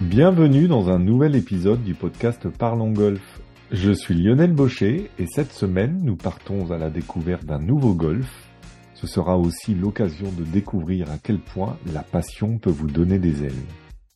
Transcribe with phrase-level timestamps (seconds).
[0.00, 3.40] Bienvenue dans un nouvel épisode du podcast Parlons Golf.
[3.72, 8.48] Je suis Lionel Baucher et cette semaine nous partons à la découverte d'un nouveau golf.
[8.94, 13.42] Ce sera aussi l'occasion de découvrir à quel point la passion peut vous donner des
[13.42, 13.64] ailes.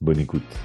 [0.01, 0.57] Bonne écoute.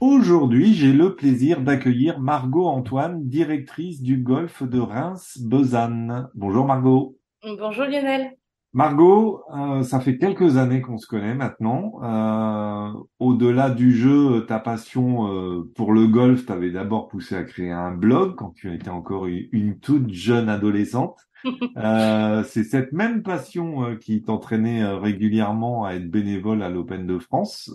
[0.00, 6.28] Aujourd'hui, j'ai le plaisir d'accueillir Margot Antoine, directrice du golf de Reims-Besanne.
[6.36, 7.18] Bonjour Margot.
[7.42, 8.37] Bonjour Lionel.
[8.74, 11.92] Margot, euh, ça fait quelques années qu'on se connaît maintenant.
[12.02, 17.70] Euh, au-delà du jeu, ta passion euh, pour le golf t'avait d'abord poussé à créer
[17.70, 21.18] un blog quand tu étais encore une, toute jeune adolescente.
[22.44, 27.72] c'est cette même passion qui t'entraînait régulièrement à être bénévole à l'Open de France,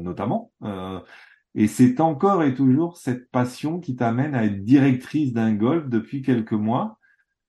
[0.00, 0.50] notamment.
[1.54, 6.22] et c'est encore et toujours cette passion qui t'amène à être directrice d'un golf depuis
[6.22, 6.99] quelques mois.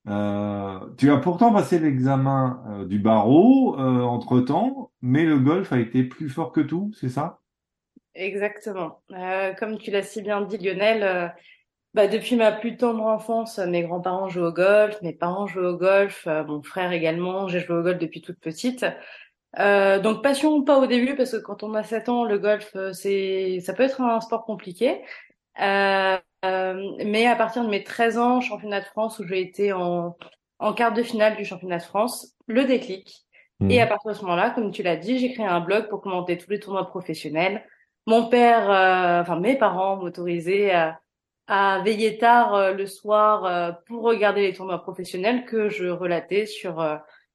[0.08, 5.80] Euh, tu as pourtant passé l'examen euh, du barreau euh, entre-temps, mais le golf a
[5.80, 7.40] été plus fort que tout, c'est ça?
[8.14, 9.02] Exactement.
[9.58, 11.34] comme tu l'as si bien dit, Lionel,
[11.94, 15.78] bah, depuis ma plus tendre enfance, mes grands-parents jouent au golf, mes parents jouent au
[15.78, 18.86] golf, mon frère également, j'ai joué au golf depuis toute petite.
[19.58, 23.60] donc passion pas au début parce que quand on a 7 ans, le golf c'est
[23.62, 25.02] ça peut être un sport compliqué.
[25.60, 29.74] Euh, euh, mais à partir de mes 13 ans, championnat de France, où j'ai été
[29.74, 30.18] en,
[30.60, 33.26] en quart de finale du championnat de France, le déclic.
[33.70, 33.84] Et mmh.
[33.84, 36.38] à partir de ce moment-là, comme tu l'as dit, j'ai créé un blog pour commenter
[36.38, 37.64] tous les tournois professionnels.
[38.08, 41.00] Mon père, euh, enfin mes parents m'autorisaient à,
[41.46, 46.82] à, veiller tard euh, le soir pour regarder les tournois professionnels que je relatais sur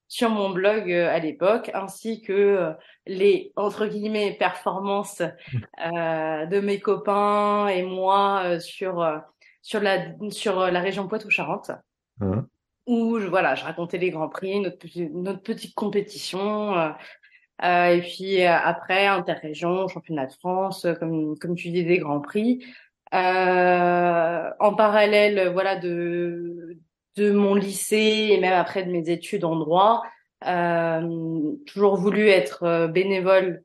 [0.08, 2.72] sur mon blog euh, à l'époque, ainsi que euh,
[3.06, 5.20] les entre guillemets performances
[5.84, 9.22] euh, de mes copains et moi sur
[9.62, 11.72] sur la sur la région Poitou-Charentes.
[12.20, 12.46] Hein.
[12.86, 16.78] Où je, voilà, je racontais les grands prix, notre, notre petite compétition,
[17.64, 22.64] euh, et puis après interrégion, championnat de France, comme comme tu dis des grands prix.
[23.12, 26.78] en parallèle, voilà de
[27.16, 30.02] de mon lycée et même après de mes études en droit,
[30.46, 33.62] euh, toujours voulu être euh, bénévole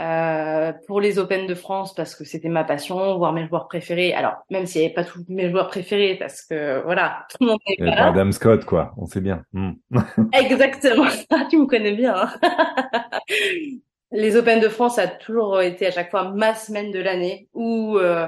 [0.00, 4.12] euh, pour les Open de France parce que c'était ma passion, voir mes joueurs préférés.
[4.12, 7.46] Alors même s'il n'y avait pas tous mes joueurs préférés parce que voilà, tout le
[7.46, 9.44] monde n'est pas Adam Scott quoi, on sait bien.
[9.52, 9.72] Hmm.
[10.32, 11.06] Exactement,
[11.48, 12.14] tu me connais bien.
[12.16, 12.32] Hein.
[14.10, 17.96] les Open de France a toujours été à chaque fois ma semaine de l'année où
[17.96, 18.26] euh,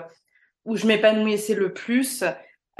[0.65, 2.23] où je m'épanouissais le plus.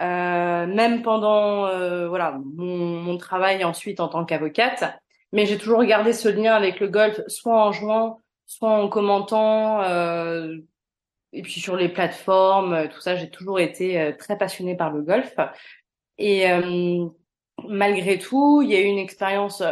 [0.01, 4.85] Euh, même pendant euh, voilà mon, mon, travail ensuite en tant qu'avocate.
[5.33, 9.83] Mais j'ai toujours gardé ce lien avec le golf, soit en jouant, soit en commentant,
[9.83, 10.57] euh,
[11.33, 13.17] et puis sur les plateformes, tout ça.
[13.17, 15.35] J'ai toujours été euh, très passionnée par le golf.
[16.19, 17.07] Et euh,
[17.69, 19.63] malgré tout, il y a eu une expérience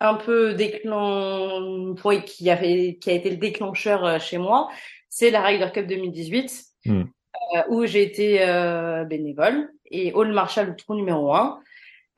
[0.00, 1.94] un peu déclen...
[2.24, 4.68] qui, avait, qui a été le déclencheur chez moi.
[5.08, 6.64] C'est la Ryder Cup 2018.
[7.56, 11.60] Euh, où j'ai été euh, bénévole et Hall Marshall, le trou numéro un.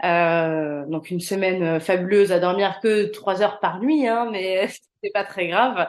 [0.02, 4.66] Euh, donc une semaine fabuleuse à dormir que trois heures par nuit, hein, mais
[5.02, 5.88] c'est pas très grave.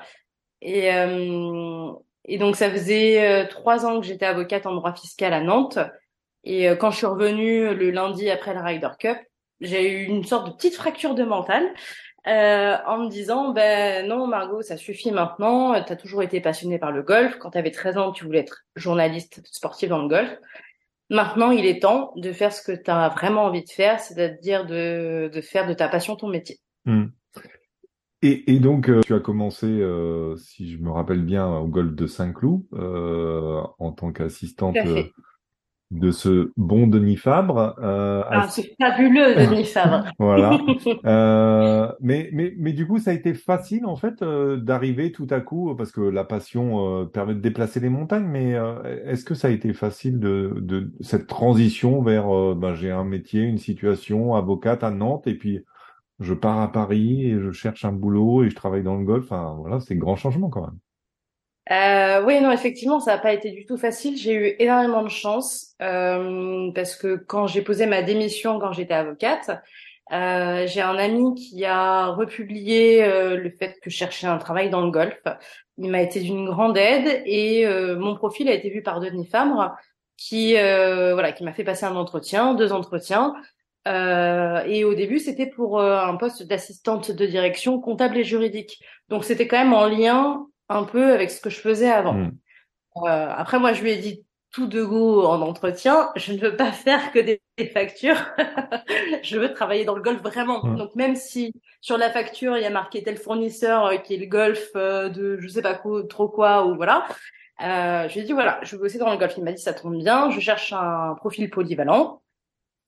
[0.61, 1.91] Et, euh,
[2.25, 5.79] et donc ça faisait trois ans que j'étais avocate en droit fiscal à Nantes.
[6.43, 9.17] Et quand je suis revenue le lundi après la Ryder Cup,
[9.59, 11.63] j'ai eu une sorte de petite fracture de mental
[12.27, 15.81] euh, en me disant ben non Margot ça suffit maintenant.
[15.83, 17.37] Tu as toujours été passionnée par le golf.
[17.39, 20.29] Quand tu avais 13 ans tu voulais être journaliste sportif dans le golf.
[21.09, 24.65] Maintenant il est temps de faire ce que tu as vraiment envie de faire c'est-à-dire
[24.65, 26.59] de, de faire de ta passion ton métier.
[26.85, 27.05] Hmm.
[28.23, 31.93] et, et, donc euh, tu as commencé euh, si je me rappelle bien au golf
[31.93, 34.75] de Saint-Cloud euh, en tant qu'assistante
[35.91, 37.75] de ce bon Denis Fabre.
[37.79, 40.05] Euh, ah, c'est fabuleux, Denis Fabre.
[40.19, 40.57] voilà.
[41.05, 45.27] Euh, mais, mais, mais du coup, ça a été facile, en fait, euh, d'arriver tout
[45.29, 48.55] à coup, parce que la passion euh, permet de déplacer les montagnes, mais
[49.05, 53.41] est-ce que ça a été facile de, de cette transition vers, ben, j'ai un métier,
[53.41, 55.65] une situation, avocate à Nantes, et puis
[56.19, 59.25] je pars à Paris et je cherche un boulot et je travaille dans le golf.
[59.25, 60.77] Enfin, voilà, c'est grand changement quand même.
[61.71, 64.17] Euh, oui, non, effectivement, ça n'a pas été du tout facile.
[64.17, 68.93] J'ai eu énormément de chance euh, parce que quand j'ai posé ma démission quand j'étais
[68.93, 69.51] avocate,
[70.11, 74.69] euh, j'ai un ami qui a republié euh, le fait que je cherchais un travail
[74.69, 75.17] dans le golf.
[75.77, 79.27] Il m'a été d'une grande aide et euh, mon profil a été vu par Denis
[79.27, 79.73] Fabre,
[80.17, 83.33] qui euh, voilà, qui m'a fait passer un entretien, deux entretiens.
[83.85, 88.83] et au début, c'était pour un poste d'assistante de direction comptable et juridique.
[89.07, 92.13] Donc, c'était quand même en lien un peu avec ce que je faisais avant.
[92.13, 92.31] Hmm.
[93.03, 96.55] Euh, après, moi, je lui ai dit tout de go en entretien, je ne veux
[96.55, 97.41] pas faire que des,
[97.73, 98.17] factures.
[99.23, 100.63] je veux travailler dans le golf vraiment.
[100.63, 100.77] Mm.
[100.77, 104.17] Donc même si sur la facture il y a marqué tel fournisseur euh, qui est
[104.17, 107.05] le golf euh, de je sais pas quoi, trop quoi ou voilà,
[107.63, 109.35] euh, je lui ai dit voilà, je veux bosser dans le golf.
[109.37, 112.20] Il m'a dit ça tombe bien, je cherche un profil polyvalent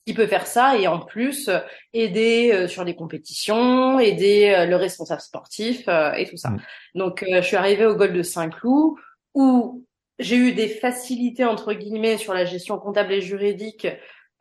[0.06, 1.60] qui peut faire ça et en plus euh,
[1.94, 6.50] aider euh, sur des compétitions, aider euh, le responsable sportif et tout ça.
[6.50, 6.62] Mm.
[6.96, 8.96] Donc je suis arrivée au golf de Saint-Cloud
[9.34, 9.86] où
[10.20, 13.88] j'ai eu des facilités entre guillemets sur la gestion comptable et juridique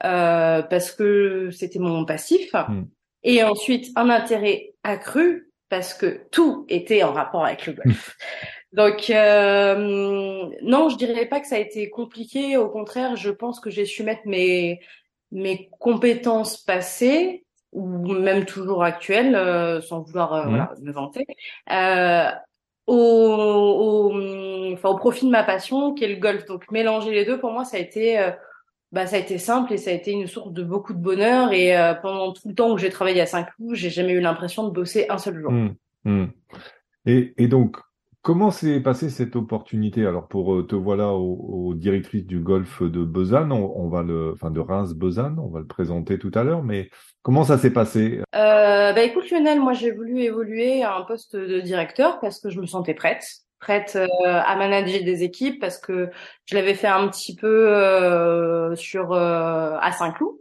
[0.04, 2.82] euh, parce que c'était mon passif Mm.
[3.22, 8.16] et ensuite un intérêt accru parce que tout était en rapport avec le golf.
[8.72, 12.56] Donc euh, non, je dirais pas que ça a été compliqué.
[12.56, 14.80] Au contraire, je pense que j'ai su mettre mes
[15.32, 20.48] mes compétences passées ou même toujours actuelles, euh, sans vouloir euh, Mhm.
[20.50, 21.26] voilà, me vanter,
[21.72, 22.30] euh,
[22.86, 26.44] au, au, enfin, au profit de ma passion, qui est le golf.
[26.44, 28.30] Donc mélanger les deux, pour moi, ça a été, euh,
[28.92, 31.52] bah, ça a été simple et ça a été une source de beaucoup de bonheur.
[31.52, 34.64] Et euh, pendant tout le temps où j'ai travaillé à Saint-Cloud, j'ai jamais eu l'impression
[34.68, 35.50] de bosser un seul jour.
[35.52, 35.74] Mm.
[36.04, 36.26] Mm.
[37.06, 37.78] Et, et donc,
[38.22, 40.06] comment s'est passée cette opportunité?
[40.06, 44.02] Alors, pour euh, te voilà aux, aux directrices du golf de Besançon, on, on va
[44.02, 46.88] le, enfin de Reims-Besançon, on va le présenter tout à l'heure, mais
[47.22, 48.20] comment ça s'est passé?
[48.34, 52.48] Euh, bah écoute Lionel, moi j'ai voulu évoluer à un poste de directeur parce que
[52.50, 53.24] je me sentais prête,
[53.60, 56.10] prête euh, à manager des équipes parce que
[56.46, 60.36] je l'avais fait un petit peu euh, sur euh, à Saint-Cloud,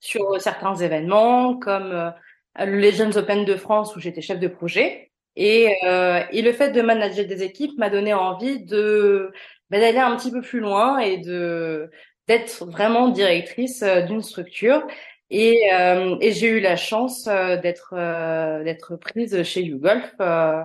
[0.00, 2.10] sur certains événements comme euh,
[2.58, 6.70] le Legends Open de France où j'étais chef de projet et euh, et le fait
[6.70, 9.32] de manager des équipes m'a donné envie de
[9.70, 11.90] bah, d'aller un petit peu plus loin et de
[12.28, 14.86] d'être vraiment directrice euh, d'une structure.
[15.30, 20.62] Et, euh, et j'ai eu la chance euh, d'être euh, d'être prise chez YouGolf euh,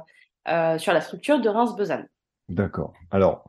[0.77, 2.05] sur la structure de Reims-Besançon.
[2.49, 2.93] D'accord.
[3.09, 3.45] Alors,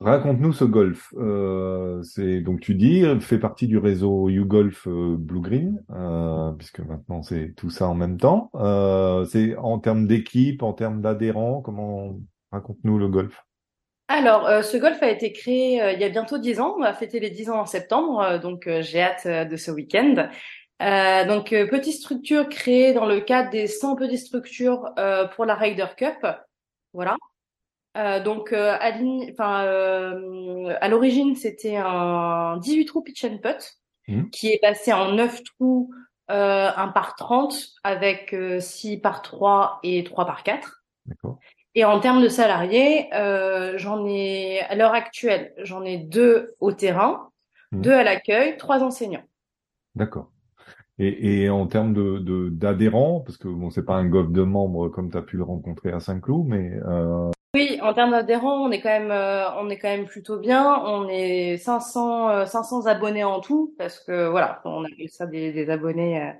[0.00, 1.12] raconte-nous ce golf.
[1.16, 6.80] Euh, c'est donc tu dis, fait partie du réseau YouGolf euh, Blue Green, euh, puisque
[6.80, 8.50] maintenant c'est tout ça en même temps.
[8.54, 12.18] Euh, c'est en termes d'équipe, en termes d'adhérents, comment
[12.52, 13.44] raconte-nous le golf?
[14.10, 16.74] Alors, euh, ce golf a été créé euh, il y a bientôt dix ans.
[16.78, 20.28] On va fêter les dix ans en septembre, donc j'ai hâte de ce week-end.
[20.80, 25.44] Euh, donc, euh, petite structure créée dans le cadre des 100 petites structures euh, pour
[25.44, 26.24] la Ryder Cup.
[26.92, 27.16] Voilà.
[27.96, 28.76] Euh, donc, euh,
[29.40, 33.74] euh, à l'origine, c'était un 18 trous pitch and putt
[34.08, 34.30] Mhm.
[34.30, 35.90] qui est passé en 9 trous,
[36.30, 40.82] euh, un par 30 avec euh, 6 par 3 et 3 par 4.
[41.06, 41.38] D'accord.
[41.74, 46.72] Et en termes de salariés, euh, j'en ai, à l'heure actuelle, j'en ai deux au
[46.72, 47.28] terrain,
[47.72, 47.82] Mhm.
[47.82, 49.24] deux à l'accueil, trois enseignants.
[49.94, 50.30] D'accord.
[50.98, 54.42] Et, et en termes de, de, d'adhérents, parce que bon, c'est pas un golf de
[54.42, 58.62] membres comme tu as pu le rencontrer à Saint-Cloud, mais euh, Oui, en termes d'adhérents,
[58.66, 60.76] on est quand même, euh, on est quand même plutôt bien.
[60.84, 65.52] On est 500, euh, 500 abonnés en tout, parce que voilà, on appelle ça des,
[65.52, 66.32] des abonnés, euh,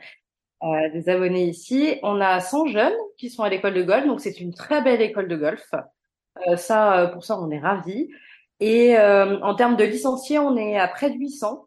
[0.65, 1.99] euh, des abonnés ici.
[2.03, 5.03] On a 100 jeunes qui sont à l'école de golf, donc c'est une très belle
[5.03, 5.71] école de golf.
[6.49, 8.11] Euh, ça, euh, pour ça, on est ravis.
[8.61, 11.67] Et en termes de licenciés, on est à près de 800.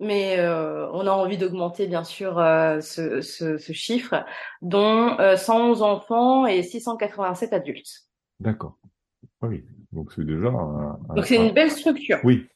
[0.00, 2.34] Mais on a envie d'augmenter bien sûr
[2.82, 4.24] ce, ce, ce chiffre,
[4.62, 8.04] dont euh, 111 enfants et 687 adultes.
[8.40, 8.78] D'accord.
[9.42, 9.64] Ah Oui.
[9.92, 12.18] Donc c'est déjà un, un- Donc c'est un- une belle structure.
[12.24, 12.46] Oui.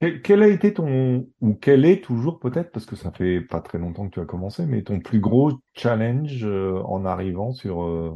[0.00, 3.60] Quel, quel a été ton, ou quel est toujours peut-être, parce que ça fait pas
[3.60, 7.82] très longtemps que tu as commencé, mais ton plus gros challenge euh, en arrivant sur,
[7.84, 8.14] euh,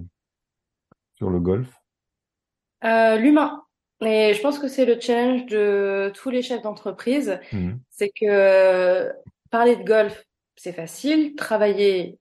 [1.14, 1.68] sur le golf?
[2.84, 3.62] Euh, l'humain.
[4.00, 7.80] Et je pense que c'est le challenge de tous les chefs d'entreprise, Mhm.
[7.90, 9.10] c'est que
[9.50, 10.24] parler de golf,
[10.56, 12.18] c'est facile, travailler,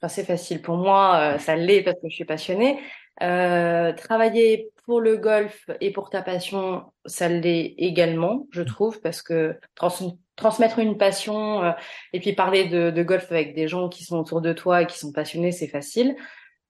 [0.00, 2.78] enfin c'est facile pour moi, ça l'est parce que je suis passionnée.
[3.22, 9.22] Euh, travailler pour le golf et pour ta passion, ça l'est également, je trouve, parce
[9.22, 11.72] que trans- transmettre une passion euh,
[12.12, 14.86] et puis parler de, de golf avec des gens qui sont autour de toi et
[14.86, 16.16] qui sont passionnés, c'est facile.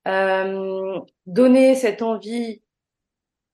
[0.09, 2.62] Euh, donner cette envie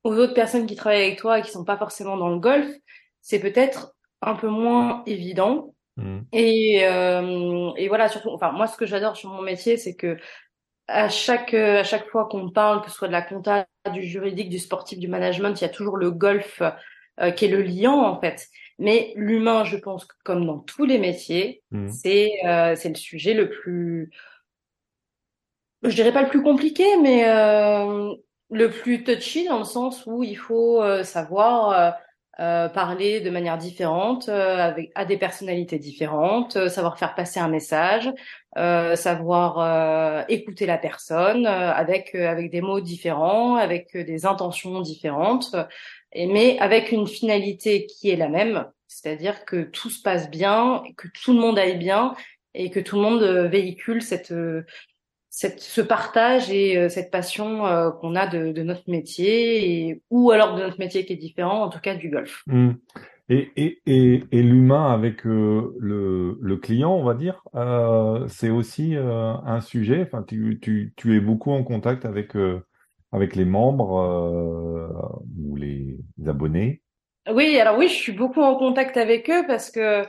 [0.05, 2.69] aux autres personnes qui travaillent avec toi et qui sont pas forcément dans le golf,
[3.21, 5.75] c'est peut-être un peu moins évident.
[5.97, 6.25] Mhm.
[6.33, 10.17] Et, euh, et voilà, surtout, enfin, moi, ce que j'adore sur mon métier, c'est que
[10.89, 14.03] à chaque, euh, à chaque fois qu'on parle, que ce soit de la compta, du
[14.03, 16.63] juridique, du sportif, du management, il y a toujours le golf
[17.21, 18.47] euh, qui est le liant, en fait.
[18.79, 21.89] Mais l'humain, je pense, que comme dans tous les métiers, Mhm.
[21.89, 24.11] c'est euh, c'est le sujet le plus,
[25.83, 28.13] je dirais pas le plus compliqué, mais euh,
[28.51, 31.95] le plus touchy dans le sens où il faut euh, savoir
[32.39, 37.41] euh, parler de manière différente euh, avec à des personnalités différentes, euh, savoir faire passer
[37.41, 38.13] un message,
[38.59, 44.81] euh, savoir euh, écouter la personne euh, avec avec des mots différents, avec des intentions
[44.83, 45.57] différentes.
[46.15, 51.09] mais avec une finalité qui est la même, c'est-à-dire que tout se passe bien, que
[51.09, 52.15] tout le monde aille bien
[52.55, 54.33] et que tout le monde véhicule cette
[55.37, 60.03] cette, ce partage et euh, cette passion euh, qu'on a de, de, notre métier, et,
[60.09, 62.43] ou alors de notre métier qui est différent, en tout cas du golf.
[62.47, 62.71] Mmh.
[63.29, 67.43] Et, et, et, et l'humain avec euh, le, le, client, on va dire,
[68.29, 70.01] c'est aussi un sujet.
[70.01, 72.33] Enfin, tu, tu, tu, es beaucoup en contact avec
[73.13, 74.91] avec les membres
[75.39, 76.83] ou les abonnés.
[77.31, 80.05] Oui, alors oui, je suis beaucoup en contact avec eux parce que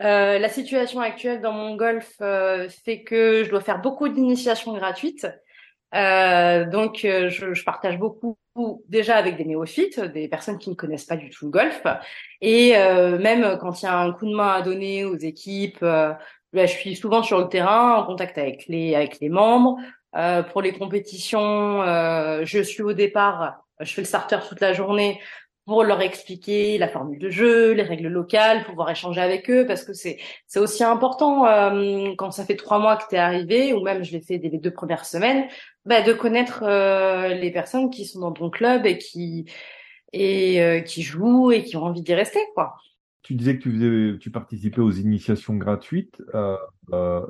[0.00, 4.72] euh, la situation actuelle dans mon golf euh, fait que je dois faire beaucoup d'initiations
[4.74, 5.26] gratuites.
[5.94, 8.38] Euh, donc, euh, je, je, partage beaucoup
[8.88, 11.82] déjà avec des néophytes, des personnes qui ne connaissent pas du tout le golf.
[12.40, 16.18] Et même quand il y a un coup de main à donner aux équipes, là,
[16.52, 19.78] je suis souvent sur le terrain, en contact avec les avec les membres.
[20.50, 21.82] pour les compétitions,
[22.44, 25.20] je suis au départ, je fais le starter toute la journée
[25.68, 29.84] pour leur expliquer la formule de jeu, les règles locales, pouvoir échanger avec eux, parce
[29.84, 33.74] que c'est c'est aussi important euh, quand ça fait trois mois que tu es arrivé,
[33.74, 35.46] ou même je l'ai fait dès les deux premières semaines,
[35.84, 39.44] bah, de connaître euh, les personnes qui sont dans ton club et qui
[40.14, 42.76] et euh, qui jouent et qui ont envie d'y rester, quoi.
[43.20, 46.22] Tu disais que tu faisais, tu participais aux initiations gratuites,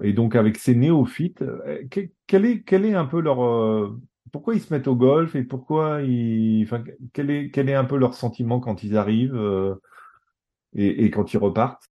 [0.02, 1.42] et donc avec ces néophytes,
[1.90, 3.99] quel est quel est un peu leur
[4.32, 6.82] pourquoi ils se mettent au golf et pourquoi ils, enfin,
[7.12, 9.75] quel est, quel est un peu leur sentiment quand ils arrivent euh,
[10.75, 11.85] et, quand ils repartent?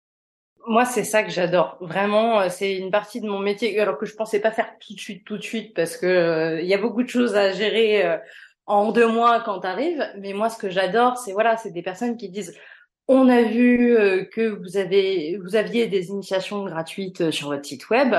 [0.67, 1.79] Moi, c'est ça que j'adore.
[1.81, 4.95] Vraiment, euh, c'est une partie de mon métier, alors que je pensais pas faire tout
[4.95, 7.53] de suite, tout de suite, parce que euh, il y a beaucoup de choses à
[7.53, 8.19] gérer
[8.67, 10.05] en deux mois quand tu arrives.
[10.19, 12.57] Mais moi, ce que j'adore, c'est voilà, c'est des personnes qui disent
[13.09, 13.97] on a vu
[14.33, 18.17] que vous avez, vous aviez des initiations gratuites sur votre site web.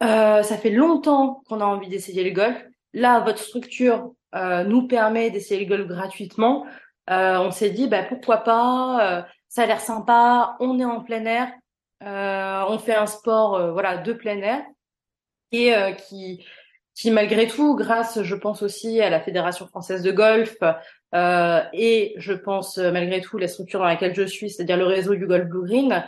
[0.00, 2.56] Ça fait longtemps qu'on a envie d'essayer le golf.
[2.94, 6.66] Là, votre structure euh, nous permet d'essayer le golf gratuitement.
[7.10, 10.56] Euh, on s'est dit, bah, pourquoi pas euh, Ça a l'air sympa.
[10.60, 11.52] On est en plein air.
[12.00, 14.62] on fait un sport, voilà, de plein air
[15.54, 15.74] et
[16.08, 16.42] qui,
[16.94, 20.56] qui malgré tout, grâce, je pense aussi à la Fédération française de golf
[21.12, 25.26] et je pense malgré tout la structure dans laquelle je suis, c'est-à-dire le réseau du
[25.26, 26.04] golf Blue Green,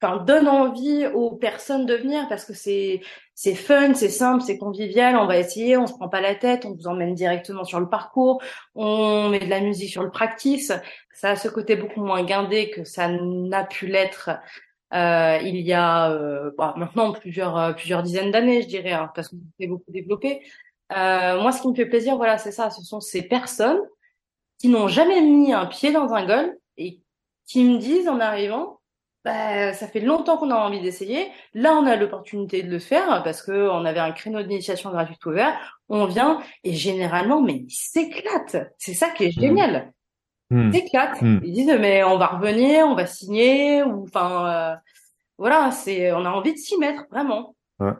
[0.00, 3.00] enfin donne envie aux personnes de venir parce que c'est
[3.34, 6.64] c'est fun, c'est simple, c'est convivial, on va essayer, on se prend pas la tête,
[6.64, 8.42] on vous emmène directement sur le parcours,
[8.74, 10.72] on met de la musique sur le practice.
[11.12, 14.30] Ça a ce côté beaucoup moins guindé que ça n'a pu l'être
[14.94, 19.10] euh, il y a euh, bah, maintenant plusieurs euh, plusieurs dizaines d'années, je dirais, hein,
[19.14, 20.42] parce qu'on s'est beaucoup développé.
[20.92, 23.80] Euh, moi, ce qui me fait plaisir, voilà, c'est ça, ce sont ces personnes
[24.58, 27.00] qui n'ont jamais mis un pied dans un golf et
[27.46, 28.77] qui me disent en arrivant,
[29.28, 31.28] bah, ça fait longtemps qu'on a envie d'essayer.
[31.52, 35.24] Là, on a l'opportunité de le faire parce que on avait un créneau d'initiation gratuite
[35.26, 35.82] ouvert.
[35.90, 38.72] On vient et généralement, mais ils s'éclatent.
[38.78, 39.40] C'est ça qui est mmh.
[39.40, 39.92] génial.
[40.48, 40.68] Mmh.
[40.68, 41.20] Ils s'éclatent.
[41.20, 41.40] Mmh.
[41.44, 44.76] Ils disent mais on va revenir, on va signer ou enfin euh,
[45.36, 47.54] voilà, c'est on a envie de s'y mettre vraiment.
[47.80, 47.92] Ouais.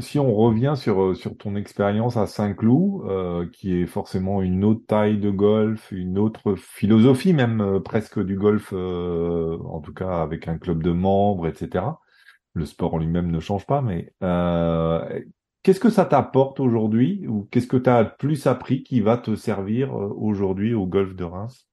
[0.00, 4.64] Si on revient sur, euh, sur ton expérience à Saint-Cloud, euh, qui est forcément une
[4.64, 10.22] autre taille de golf, une autre philosophie même euh, presque du golf, en tout cas
[10.22, 11.84] avec un club de membres, etc.
[12.54, 14.12] Le sport en lui-même ne change pas, mais
[15.62, 19.34] qu'est-ce que ça t'apporte aujourd'hui ou qu'est-ce que tu as plus appris qui va te
[19.34, 21.68] servir aujourd'hui au golf de Reims?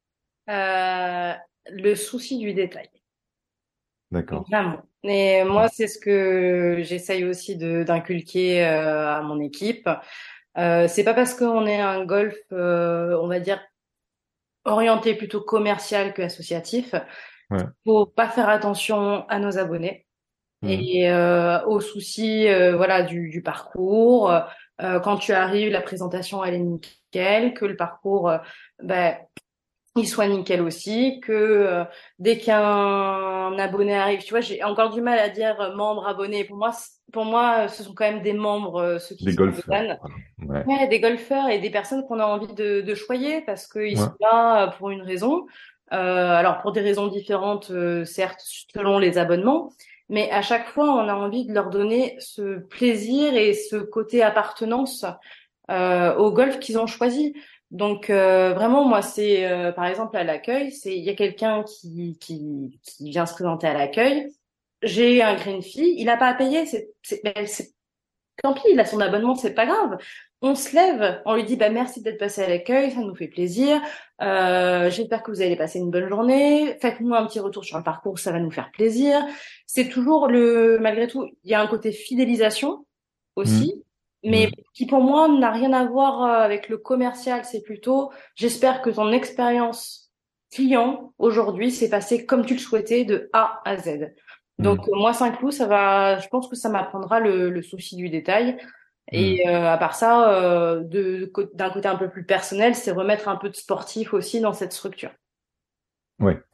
[0.48, 2.90] Le souci du détail.
[4.12, 4.46] D'accord.
[5.04, 9.90] Et moi, c'est ce que j'essaye aussi de d'inculquer euh, à mon équipe.
[10.58, 13.62] Euh, c'est pas parce qu'on est un golf, euh, on va dire,
[14.66, 16.94] orienté plutôt commercial que associatif,
[17.50, 17.64] ouais.
[17.86, 20.06] faut pas faire attention à nos abonnés
[20.62, 20.70] mmh.
[20.70, 24.32] et euh, aux soucis, euh, voilà, du, du parcours.
[24.82, 28.32] Euh, quand tu arrives, la présentation elle est nickel, que le parcours,
[28.84, 29.16] ben
[29.98, 31.84] il soit nickel aussi, que euh,
[32.18, 36.46] dès qu'un abonné arrive, tu vois, j'ai encore du mal à dire euh, membre, abonné.
[36.46, 36.72] Pour moi,
[37.12, 39.98] pour moi, ce sont quand même des membres, euh, ceux qui des sont golfeurs.
[40.48, 40.64] Ouais.
[40.66, 40.88] ouais.
[40.88, 43.96] des golfeurs et des personnes qu'on a envie de, de choyer parce qu'ils ouais.
[43.98, 45.46] sont là pour une raison.
[45.90, 47.72] alors pour des raisons différentes,
[48.06, 48.42] certes,
[48.74, 49.74] selon les abonnements,
[50.08, 54.24] mais à chaque fois, on a envie de leur donner ce plaisir et ce côté
[54.24, 55.06] appartenance
[55.70, 57.34] au golf qu'ils ont choisi.
[57.72, 61.64] Donc euh, vraiment moi c'est euh, par exemple à l'accueil, c'est il y a quelqu'un
[61.64, 64.28] qui, qui qui vient se présenter à l'accueil.
[64.84, 67.22] J'ai un green fee, il a pas à payer, c'est c'est
[68.44, 69.98] tant pis, il a son abonnement, c'est pas grave.
[70.42, 73.28] On se lève, on lui dit bah merci d'être passé à l'accueil, ça nous fait
[73.28, 73.80] plaisir.
[74.22, 76.78] Euh, J'espère que vous allez passer une bonne journée.
[76.82, 79.26] Faites-nous un petit retour sur le parcours, ça va nous faire plaisir.
[79.66, 82.86] C'est toujours le malgré tout, il y a un côté fidélisation
[83.38, 83.82] aussi.
[84.24, 84.52] Mais Mm.
[84.74, 87.44] qui pour moi n'a rien à voir euh, avec le commercial.
[87.46, 90.12] C'est plutôt, j'espère que ton expérience
[90.52, 94.14] client aujourd'hui s'est passée comme tu le souhaitais de A à Z.
[94.60, 98.10] Donc euh, moi Saint-Cloud, ça va, je pense que ça m'apprendra le, le souci du
[98.10, 98.58] détail.
[99.12, 103.36] Et euh, à part ça, euh, d'un côté un peu plus personnel, c'est remettre un
[103.36, 105.12] peu de sportif aussi dans cette structure.
[106.20, 106.51] Vas-y,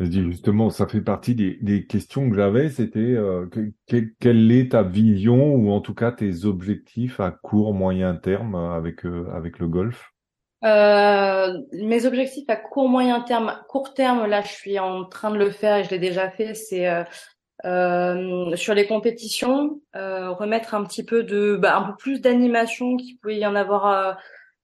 [0.00, 2.68] justement, ça fait partie des, des questions que j'avais.
[2.68, 7.30] C'était euh, que- que- quelle est ta vision ou en tout cas tes objectifs à
[7.30, 10.12] court, moyen terme euh, avec euh, avec le golf?
[10.64, 15.38] Euh, mes objectifs à court moyen terme, court terme, là, je suis en train de
[15.38, 16.54] le faire et je l'ai déjà fait.
[16.54, 17.04] C'est euh,
[17.64, 23.18] euh, sur les compétitions, remettre un petit peu de, bah, un peu plus d'animation qu'il
[23.18, 24.16] pouvait y en avoir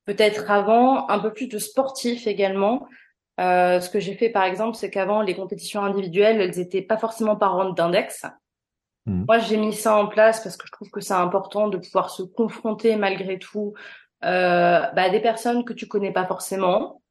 [0.05, 2.87] peut-être avant, un peu plus de sportif également.
[3.41, 6.97] Euh, ce que j'ai fait par exemple, c'est qu'avant les compétitions individuelles, elles étaient pas
[6.97, 8.25] forcément par d'index.
[9.07, 9.25] Mhm.
[9.27, 12.11] Moi, j'ai mis ça en place parce que je trouve que c'est important de pouvoir
[12.11, 13.75] se confronter malgré tout
[14.25, 17.03] euh, bah, à des personnes que tu connais pas forcément.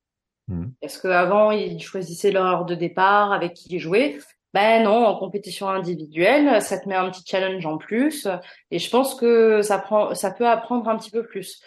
[0.48, 0.74] Mhm.
[0.82, 4.20] Parce qu'avant, ils choisissaient leur heure de départ, avec qui ils jouaient.
[4.54, 8.28] Ben non, en compétition individuelle, ça te met un petit challenge en plus.
[8.70, 11.60] Et je pense que ça prend, ça peut apprendre un petit peu plus.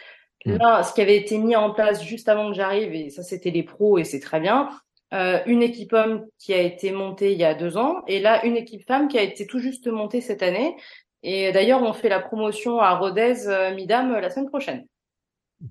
[0.46, 0.56] Mm.
[0.56, 3.50] Là, ce qui avait été mis en place juste avant que j'arrive, et ça c'était
[3.50, 4.70] les pros et c'est très bien,
[5.12, 8.44] euh, une équipe homme qui a été montée il y a deux ans, et là
[8.46, 10.76] une équipe femme qui a été tout juste montée cette année.
[11.22, 14.86] Et d'ailleurs, on fait la promotion à Rodez euh, Midam euh, la semaine prochaine.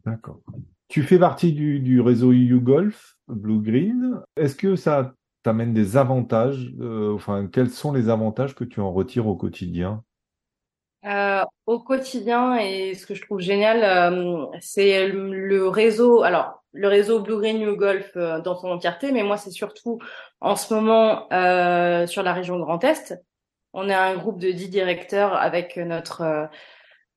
[0.05, 0.41] D'accord.
[0.89, 4.19] Tu fais partie du, du réseau YouGolf Blue Green.
[4.35, 5.13] Est-ce que ça
[5.43, 6.73] t'amène des avantages?
[6.81, 10.03] euh, enfin, quels sont les avantages que tu en retires au quotidien?
[11.05, 16.87] Euh, au quotidien, et ce que je trouve génial, euh, c'est le réseau, alors le
[16.87, 19.99] réseau Blue Green New Golf euh, dans son entièreté, mais moi c'est surtout
[20.41, 23.15] en ce moment euh, sur la région Grand Est.
[23.73, 26.45] On est un groupe de 10 directeurs avec notre euh,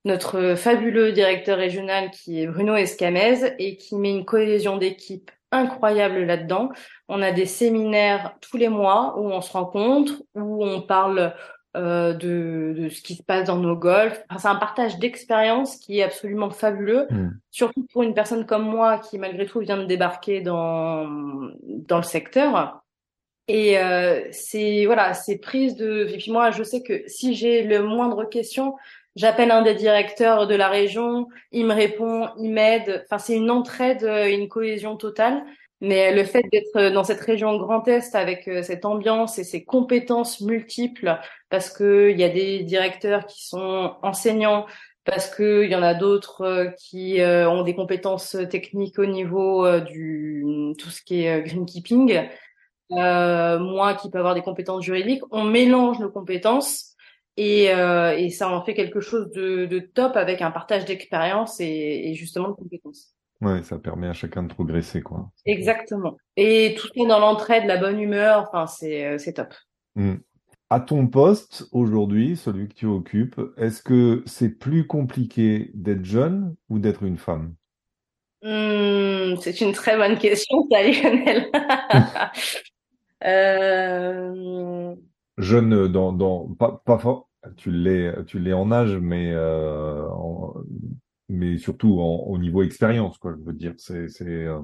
[0.04, 6.20] notre fabuleux directeur régional qui est Bruno Escamez et qui met une cohésion d'équipe incroyable
[6.20, 6.70] là-dedans.
[7.08, 11.34] On a des séminaires tous les mois où on se rencontre, où on parle
[11.76, 14.20] euh, de, de ce qui se passe dans nos golfs.
[14.30, 17.30] Enfin, c'est un partage d'expérience qui est absolument fabuleux, Mm.
[17.50, 21.06] surtout pour une personne comme moi qui malgré tout vient de débarquer dans
[21.62, 22.82] dans le secteur.
[23.48, 26.08] Et euh, c'est voilà, c'est prise de.
[26.12, 28.74] Et puis moi, je sais que si j'ai le moindre question,
[29.16, 33.04] j'appelle un des directeurs de la région, il me répond, il m'aide.
[33.06, 35.42] Enfin, c'est une entraide, euh, une cohésion totale.
[35.80, 39.64] Mais le fait d'être dans cette région Grand Est avec euh, cette ambiance et ces
[39.64, 41.18] compétences multiples,
[41.50, 44.66] parce que il y a des directeurs qui sont enseignants,
[45.04, 49.06] parce que il y en a d'autres euh, qui euh, ont des compétences techniques au
[49.06, 50.44] niveau du
[50.78, 52.28] tout ce qui est greenkeeping
[52.92, 56.94] euh, moi qui peux avoir des compétences juridiques, on mélange nos compétences
[57.36, 61.60] et, euh, et ça en fait quelque chose de, de top avec un partage d'expérience
[61.60, 61.66] et,
[62.10, 63.17] et justement de compétences.
[63.40, 65.30] Ouais, ça permet à chacun de progresser, quoi.
[65.46, 66.16] Exactement.
[66.36, 69.54] Et tout ça dans l'entraide, la bonne humeur, enfin c'est euh, c'est top.
[69.94, 70.14] Mm.
[70.70, 76.56] À ton poste aujourd'hui, celui que tu occupes, est-ce que c'est plus compliqué d'être jeune
[76.68, 77.54] ou d'être une femme?
[78.42, 81.50] Hmm, c'est une très bonne question, ça, Lionel.
[83.24, 84.94] Euh,
[85.38, 90.54] Jeune dans, dans pas, pas for- tu l'es tu l'es en âge, mais euh, en-
[91.28, 93.34] mais surtout en- au niveau expérience, quoi.
[93.38, 94.26] Je veux dire, c'est c'est.
[94.28, 94.60] euh,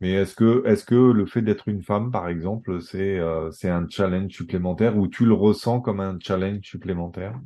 [0.00, 3.70] Mais est-ce que est-ce que le fait d'être une femme, par exemple, c'est euh, c'est
[3.70, 7.40] un challenge supplémentaire ou tu le ressens comme un challenge supplémentaire?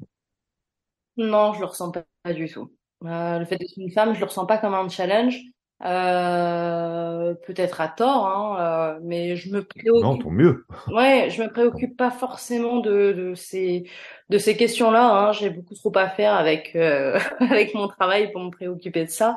[1.17, 2.73] Non, je le ressens pas, du tout.
[3.05, 5.39] Euh, le fait d'être une femme, je le ressens pas comme un challenge.
[5.85, 10.23] Euh, peut-être à tort, hein, euh, mais je me Non, préoccupe.
[10.23, 10.67] tant mieux.
[10.89, 13.85] Ouais, je me préoccupe pas forcément de, de ces
[14.29, 15.05] de ces questions-là.
[15.11, 15.33] Hein.
[15.33, 19.37] J'ai beaucoup trop à faire avec euh, avec mon travail pour me préoccuper de ça.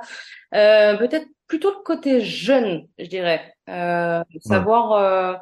[0.54, 3.54] Euh, peut-être plutôt le côté jeune, je dirais.
[3.70, 5.34] Euh, savoir euh,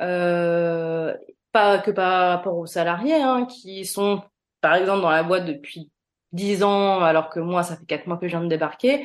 [0.00, 1.14] euh,
[1.52, 4.22] pas que par rapport aux salariés hein, qui sont
[4.60, 5.90] par exemple dans la boîte depuis
[6.32, 9.04] 10 ans alors que moi ça fait 4 mois que je viens de débarquer.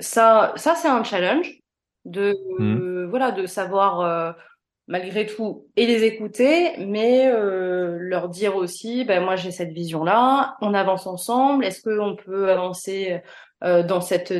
[0.00, 1.58] Ça ça c'est un challenge
[2.04, 3.06] de Mhm.
[3.10, 4.32] voilà de savoir euh,
[4.86, 10.56] malgré tout et les écouter mais euh, leur dire aussi ben moi j'ai cette vision-là,
[10.60, 13.20] on avance ensemble, est-ce qu'on peut avancer
[13.64, 14.32] euh, dans cette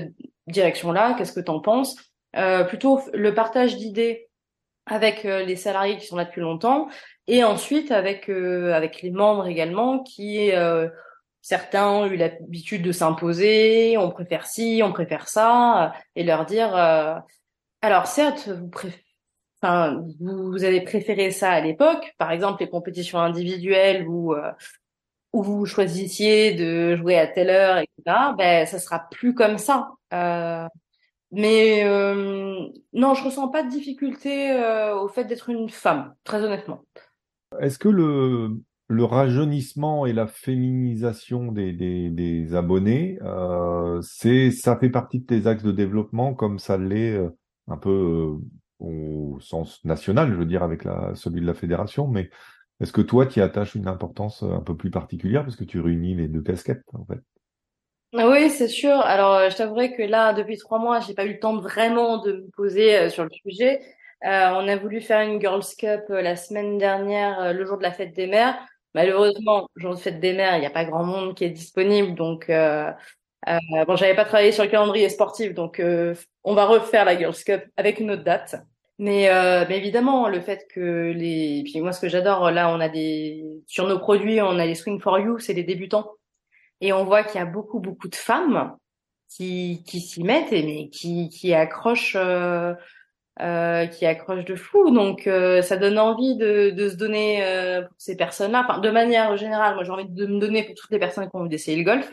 [0.46, 1.96] direction-là, qu'est-ce que t'en penses?
[2.36, 4.28] Euh, plutôt le partage d'idées
[4.86, 6.88] avec les salariés qui sont là depuis longtemps
[7.26, 10.88] et ensuite avec euh, avec les membres également qui euh,
[11.42, 16.44] certains ont eu l'habitude de s'imposer, on préfère ci, on préfère ça euh, et leur
[16.46, 17.14] dire euh,
[17.82, 19.04] alors certes vous préférez
[19.60, 24.52] Enfin, vous, avez préféré ça à l'époque, par exemple les compétitions individuelles où euh,
[25.32, 29.90] où vous choisissiez de jouer à telle heure, etc., ben, ça sera plus comme ça.
[30.14, 30.66] Euh,
[31.32, 34.54] mais euh, non, je ressens pas de difficulté
[34.94, 36.84] au fait d'être une femme, très honnêtement.
[37.60, 38.56] Est-ce que le,
[38.88, 45.26] le rajeunissement et la féminisation des, des, des abonnés, euh, c'est, ça fait partie de
[45.26, 47.28] tes axes de développement comme ça l'est euh,
[47.68, 48.38] un peu euh,
[48.78, 52.30] au sens national, je veux dire, avec la, celui de la fédération, mais
[52.80, 55.80] est-ce que toi, tu y attaches une importance un peu plus particulière parce que tu
[55.80, 57.20] réunis les deux casquettes, en fait?
[58.14, 58.94] Oui, c'est sûr.
[59.00, 62.32] Alors, je t'avouerai que là, depuis trois mois, j'ai pas eu le temps vraiment de
[62.32, 63.80] me poser sur le sujet.
[64.22, 68.14] On a voulu faire une Girls Cup la semaine dernière, le jour de la fête
[68.14, 68.56] des mères.
[68.94, 72.14] Malheureusement, jour de fête des mères, il n'y a pas grand monde qui est disponible,
[72.14, 72.90] donc euh,
[73.86, 75.82] bon, j'avais pas travaillé sur le calendrier sportif, donc
[76.44, 78.56] on va refaire la Girls Cup avec une autre date.
[78.98, 79.28] Mais,
[79.68, 83.44] mais évidemment, le fait que les, puis moi, ce que j'adore, là, on a des,
[83.66, 86.10] sur nos produits, on a les Swing for You, c'est les débutants.
[86.80, 88.76] Et on voit qu'il y a beaucoup, beaucoup de femmes
[89.28, 92.16] qui, qui s'y mettent et mais qui, qui accrochent,
[93.40, 94.90] euh, euh, qui accrochent de fou.
[94.90, 98.64] Donc, euh, ça donne envie de, de se donner euh, pour ces personnes-là.
[98.68, 101.36] Enfin, de manière générale, moi, j'ai envie de me donner pour toutes les personnes qui
[101.36, 102.10] ont envie d'essayer le golf.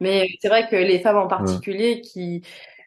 [0.00, 2.42] Mais c'est vrai que les femmes en particulier qui,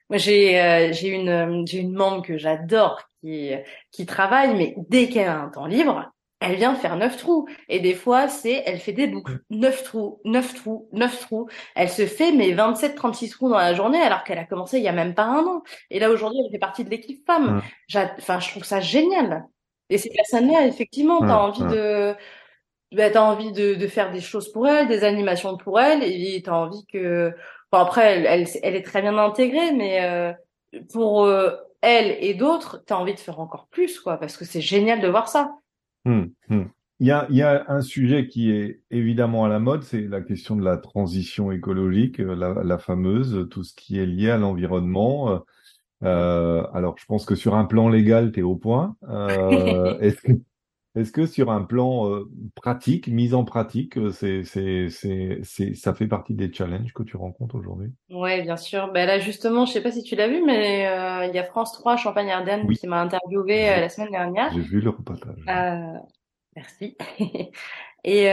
[0.10, 3.52] moi, j'ai euh, j'ai une j'ai une membre que j'adore qui
[3.92, 7.48] qui travaille, mais dès qu'elle a un temps libre, elle vient faire neuf trous.
[7.68, 9.40] Et des fois, c'est, elle fait des boucles.
[9.50, 11.48] Neuf trous, neuf trous, neuf trous.
[11.76, 14.84] Elle se fait, mais 27, 36 trous dans la journée, alors qu'elle a commencé il
[14.84, 15.64] y a même pas un an.
[15.90, 17.62] Et là, aujourd'hui, elle fait partie de l'équipe femme.
[17.94, 19.46] Enfin, je trouve ça génial.
[19.90, 22.16] Et ces personnes-là, effectivement, t'as envie de,
[22.92, 26.42] bah, t'as envie de, de faire des choses pour elle, des animations pour elle, et
[26.44, 27.34] t'as envie que,
[27.72, 30.32] enfin, après, elle, elle, elle, est très bien intégrée, mais, euh,
[30.92, 34.62] pour euh, elle et d'autres, t'as envie de faire encore plus, quoi, parce que c'est
[34.62, 35.56] génial de voir ça.
[36.10, 36.70] Hum, hum.
[37.00, 40.02] Il y a, il y a un sujet qui est évidemment à la mode, c'est
[40.02, 44.32] la question de la transition écologique, euh, la, la fameuse, tout ce qui est lié
[44.32, 45.44] à l'environnement.
[46.04, 48.96] Euh, alors, je pense que sur un plan légal, tu es au point.
[49.10, 50.34] Euh, est-ce que,
[51.00, 55.74] est-ce que sur un plan euh, pratique, mise en pratique, euh, c'est, c'est, c'est, c'est,
[55.74, 57.92] ça fait partie des challenges que tu rencontres aujourd'hui?
[58.10, 58.92] Ouais, bien sûr.
[58.92, 61.44] Ben là, justement, je sais pas si tu l'as vu, mais euh, il y a
[61.44, 64.52] France 3 Champagne-Ardenne qui m'a interviewé la semaine dernière.
[64.54, 65.44] J'ai vu le reportage.
[66.56, 66.98] merci.
[68.06, 68.28] Et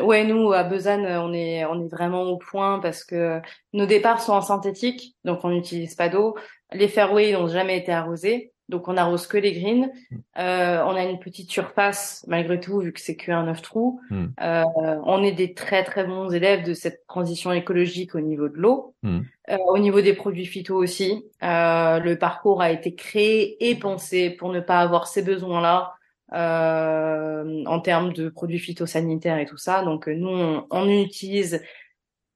[0.00, 3.40] ouais, nous à Besanne, on est on est vraiment au point parce que
[3.72, 6.34] nos départs sont en synthétique, donc on n'utilise pas d'eau.
[6.72, 8.52] Les fairways n'ont jamais été arrosés.
[8.68, 9.90] Donc on arrose que les greens.
[10.10, 10.16] Mm.
[10.38, 14.00] Euh, on a une petite surface malgré tout vu que c'est que un neuf trous.
[14.10, 14.26] Mm.
[14.40, 14.64] Euh,
[15.04, 18.94] on est des très très bons élèves de cette transition écologique au niveau de l'eau,
[19.02, 19.20] mm.
[19.50, 21.24] euh, au niveau des produits phyto aussi.
[21.42, 25.94] Euh, le parcours a été créé et pensé pour ne pas avoir ces besoins-là
[26.32, 29.82] euh, en termes de produits phytosanitaires et tout ça.
[29.82, 31.62] Donc nous on, on utilise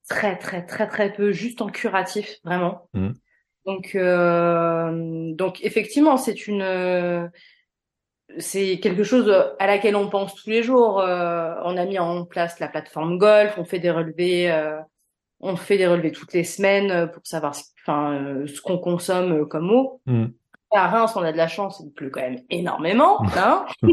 [0.08, 2.88] très très très très peu, juste en curatif vraiment.
[3.66, 7.30] Donc, euh, donc effectivement, c'est une,
[8.38, 11.00] c'est quelque chose à laquelle on pense tous les jours.
[11.00, 14.78] Euh, on a mis en place la plateforme Golf, on fait des relevés, euh,
[15.40, 20.00] on fait des relevés toutes les semaines pour savoir, enfin, ce qu'on consomme comme eau.
[20.06, 20.26] Mm.
[20.72, 23.20] À Reims, on a de la chance, il pleut quand même énormément.
[23.36, 23.66] Hein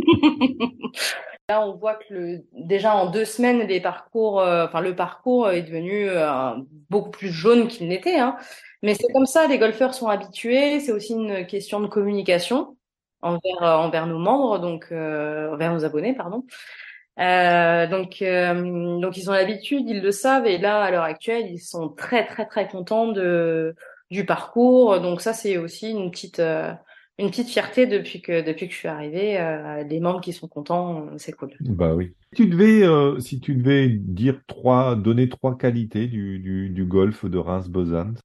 [1.49, 5.61] Là, on voit que le, déjà en deux semaines, les parcours, enfin le parcours est
[5.61, 6.09] devenu
[6.89, 8.19] beaucoup plus jaune qu'il n'était.
[8.19, 8.35] Hein.
[8.83, 10.79] Mais c'est comme ça, les golfeurs sont habitués.
[10.79, 12.77] C'est aussi une question de communication
[13.21, 16.45] envers euh, envers nos membres, donc euh, envers nos abonnés, pardon.
[17.19, 21.47] Euh, donc euh, donc ils ont l'habitude, ils le savent, et là à l'heure actuelle,
[21.49, 23.75] ils sont très très très contents de
[24.11, 24.99] du parcours.
[24.99, 26.73] Donc ça c'est aussi une petite euh,
[27.19, 29.39] une petite fierté depuis que depuis que je suis arrivée.
[29.39, 31.49] Euh, des membres qui sont contents, c'est cool.
[31.61, 32.13] Bah oui.
[32.33, 37.25] Si tu devais si tu devais dire trois donner trois qualités du du, du golf
[37.25, 38.21] de Reims-Besançon,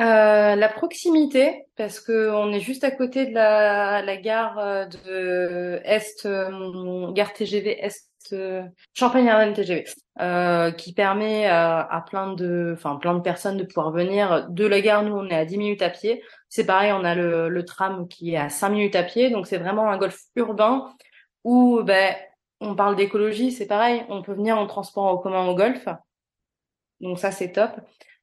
[0.00, 4.86] euh, la proximité, parce que on est juste à côté de la, la gare euh,
[4.86, 8.07] de Est, euh, gare TGV Est, euh,
[8.94, 9.84] Champagne-Ardenne TGV,
[10.20, 14.66] euh, qui permet à, à, plein de, enfin plein de personnes de pouvoir venir de
[14.66, 15.02] la gare.
[15.02, 16.22] Nous, on est à 10 minutes à pied.
[16.48, 19.58] C'est pareil, on a le, tram qui est à 5 minutes à pied, donc c'est
[19.58, 20.92] vraiment un golf urbain
[21.44, 22.14] où, ben,
[22.60, 25.86] on parle d'écologie, c'est pareil, on peut venir en transport en commun au golf.
[27.00, 27.70] Donc ça, c'est top.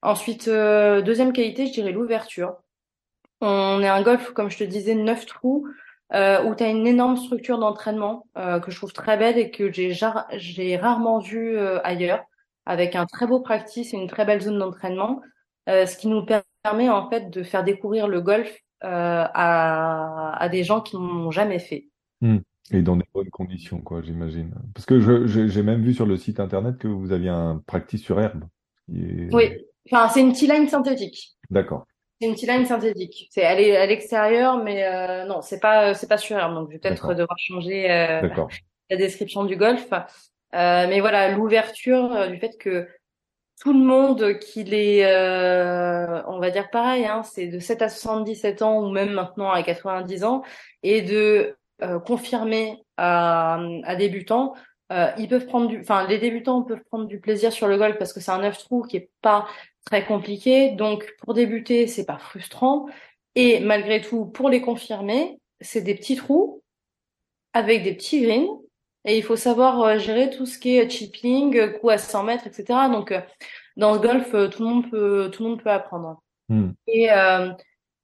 [0.01, 2.57] Ensuite, euh, deuxième qualité, je dirais l'ouverture.
[3.41, 5.67] On est un golf, comme je te disais, neuf trous,
[6.13, 9.51] euh, où tu as une énorme structure d'entraînement euh, que je trouve très belle et
[9.51, 9.93] que j'ai
[10.33, 12.23] j'ai rarement vu ailleurs,
[12.65, 15.21] avec un très beau practice et une très belle zone d'entraînement,
[15.67, 16.25] ce qui nous
[16.63, 21.59] permet en fait de faire découvrir le golf à, à des gens qui n'ont jamais
[21.59, 21.87] fait.
[22.21, 22.37] Hmm.
[22.71, 24.53] Et dans des bonnes conditions, quoi, j'imagine.
[24.73, 28.01] Parce que je- j'ai même vu sur le site internet que vous aviez un practice
[28.01, 28.45] sur herbe.
[28.87, 29.57] Oui,
[29.91, 31.35] enfin, c'est une T-line synthétique.
[31.51, 31.85] D'accord.
[32.19, 33.27] C'est une T-line synthétique.
[33.31, 36.53] C'est elle est à l'extérieur, mais euh, non, c'est pas c'est pas sur herbe.
[36.53, 37.15] Donc, je vais peut-être D'accord.
[37.15, 38.21] devoir changer euh,
[38.89, 39.87] la description du golf.
[39.91, 42.87] Euh, mais voilà, l'ouverture euh, du fait que
[43.61, 47.89] tout le monde qu'il est, euh, on va dire pareil, hein, c'est de 7 à
[47.89, 50.43] 77 ans ou même maintenant à 90 ans,
[50.83, 54.53] et de euh, confirmer à, à débutants,
[54.91, 57.97] euh, ils peuvent prendre du, enfin les débutants peuvent prendre du plaisir sur le golf
[57.97, 59.47] parce que c'est un neuf trous qui est pas
[59.85, 62.87] très compliqué, donc pour débuter c'est pas frustrant,
[63.35, 66.61] et malgré tout pour les confirmer, c'est des petits trous
[67.53, 68.47] avec des petits greens
[69.05, 72.23] et il faut savoir euh, gérer tout ce qui est chipping, euh, coup à 100
[72.23, 72.89] mètres, etc.
[72.91, 73.21] Donc, euh,
[73.77, 76.23] dans le golf, tout le monde peut, tout le monde peut apprendre.
[76.49, 76.71] Hmm.
[76.87, 77.51] Et, euh,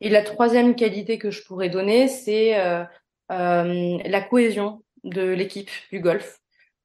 [0.01, 2.83] et la troisième qualité que je pourrais donner, c'est euh,
[3.31, 6.40] euh, la cohésion de l'équipe du golf,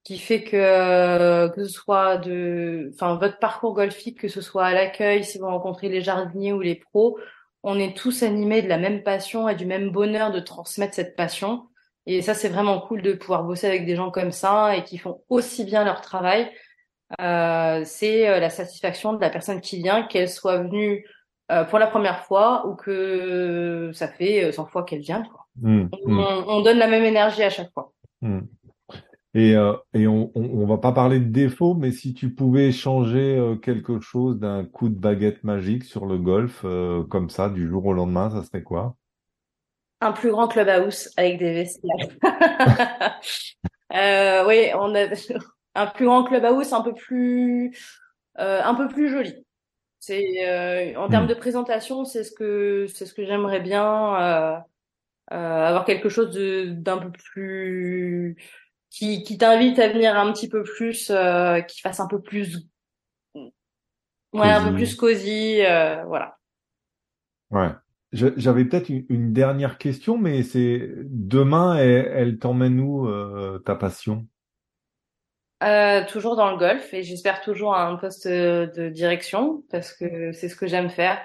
[0.07, 4.65] qui fait que euh, que ce soit de, enfin votre parcours golfique, que ce soit
[4.67, 7.19] à l'accueil, si vous rencontrez les jardiniers ou les pros,
[7.65, 11.17] on est tous animés de la même passion et du même bonheur de transmettre cette
[11.17, 11.67] passion.
[12.07, 14.97] Et ça, c'est vraiment cool de pouvoir bosser avec des gens comme ça et qui
[14.97, 16.53] font aussi bien leur travail.
[17.21, 21.05] Euh, c'est euh, la satisfaction de la personne qui vient, qu'elle soit venue
[21.51, 25.25] euh, pour la première fois ou que ça fait euh, 100 fois qu'elle vient.
[25.25, 25.47] Quoi.
[25.61, 25.89] Hmm.
[26.05, 26.21] Hmm.
[26.21, 27.93] On, on donne la même énergie à chaque fois.
[28.23, 28.43] Hmm.
[29.37, 32.73] Et, euh, et on, on, on va pas parler de défauts, mais si tu pouvais
[32.73, 37.49] changer euh, quelque chose d'un coup de baguette magique sur le golf, euh, comme ça,
[37.51, 38.97] du jour au lendemain, ça serait quoi?
[40.01, 42.09] Un plus grand clubhouse avec des vestiaires.
[43.91, 45.09] oui, on a
[45.75, 47.73] un plus grand clubhouse, un peu plus,
[48.37, 49.35] un peu plus joli.
[50.01, 51.29] C'est en termes Hmm.
[51.29, 54.65] de présentation, c'est ce que c'est ce que j'aimerais bien
[55.29, 58.37] avoir quelque chose d'un peu plus
[58.97, 62.67] qui qui t'invite à venir un petit peu plus, euh, qui fasse un peu plus
[63.35, 66.39] ouais un peu plus cosy, euh, voilà.
[67.51, 67.71] Ouais.
[68.13, 74.27] J'avais peut-être une, dernière question, mais c'est demain, elle, elle t'emmène où, euh, ta passion?
[75.63, 80.33] Euh, toujours dans le golf et j'espère toujours à un poste de direction parce que
[80.33, 81.23] c'est ce que j'aime faire, Ouais.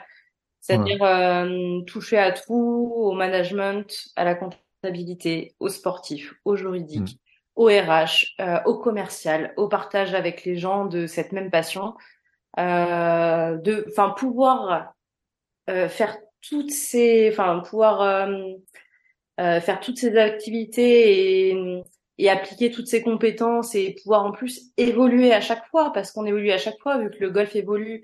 [0.60, 7.20] c'est-à-dire euh, toucher à tout, au management, à la comptabilité, au sportif, au juridique,
[7.56, 11.96] au RH, euh, au commercial, au partage avec les gens de cette même passion,
[12.60, 14.94] euh, de, enfin pouvoir
[15.70, 18.54] euh, faire toutes ces, enfin pouvoir euh,
[19.40, 21.84] euh, faire toutes ces activités et,
[22.18, 26.26] et appliquer toutes ces compétences et pouvoir en plus évoluer à chaque fois parce qu'on
[26.26, 28.04] évolue à chaque fois vu que le golf évolue,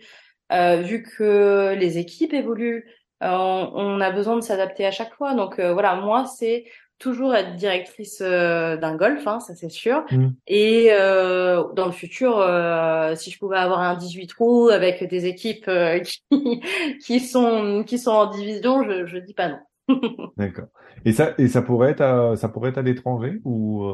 [0.51, 2.86] euh, vu que les équipes évoluent,
[3.21, 5.33] on, on a besoin de s'adapter à chaque fois.
[5.33, 6.65] Donc voilà, moi c'est
[6.99, 10.03] toujours être directrice euh, d'un golf, hein, ça c'est sûr.
[10.12, 10.29] Hmm.
[10.47, 15.25] Et euh, dans le futur, euh, si je pouvais avoir un 18 trous avec des
[15.25, 15.69] équipes
[16.03, 16.62] qui,
[17.03, 19.60] qui sont qui sont en division, je je dis pas non.
[20.38, 20.67] D'accord.
[21.05, 23.86] Et ça, et ça pourrait être à, ça pourrait être à l'étranger ou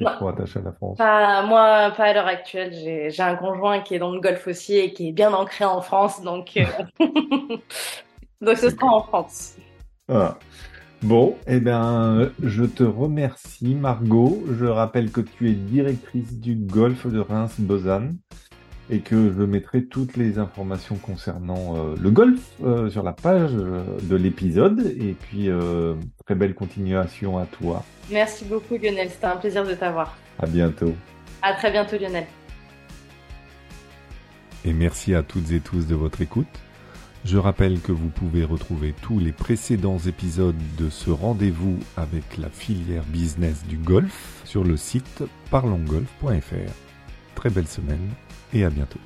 [0.00, 0.10] Non.
[0.16, 0.98] trop attaché à la France?
[0.98, 2.74] Pas, moi, pas à l'heure actuelle.
[2.74, 5.64] J'ai, j'ai un conjoint qui est dans le golf aussi et qui est bien ancré
[5.64, 6.58] en France, donc,
[8.42, 9.56] donc ce sera en France.
[10.08, 10.36] Voilà.
[11.02, 14.44] Bon, eh bien, je te remercie, Margot.
[14.56, 18.18] Je rappelle que tu es directrice du golf de Reims-Lausanne
[18.88, 23.50] et que je mettrai toutes les informations concernant euh, le golf euh, sur la page
[23.54, 24.94] euh, de l'épisode.
[24.96, 27.84] Et puis, euh, très belle continuation à toi.
[28.08, 29.10] Merci beaucoup, Lionel.
[29.10, 30.16] C'était un plaisir de t'avoir.
[30.38, 30.94] À bientôt.
[31.42, 32.26] À très bientôt, Lionel.
[34.64, 36.46] Et merci à toutes et tous de votre écoute.
[37.24, 42.50] Je rappelle que vous pouvez retrouver tous les précédents épisodes de ce rendez-vous avec la
[42.50, 46.72] filière business du golf sur le site parlongolf.fr.
[47.36, 48.08] Très belle semaine
[48.52, 48.98] et à bientôt.